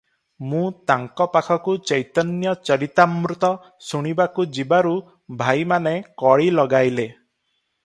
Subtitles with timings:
[0.51, 0.61] ମୁଁ
[0.91, 3.53] ତାଙ୍କ ପାଖକୁ ଚୈତନ୍ୟ ଚରିତାମୃତ
[3.91, 4.97] ଶୁଣିବାକୁ ଯିବାରୁ
[5.45, 7.09] ଭାଇମାନେ କଳି ଲଗାଇଲେ।